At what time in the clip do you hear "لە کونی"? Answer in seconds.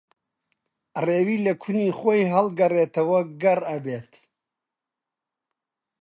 1.45-1.95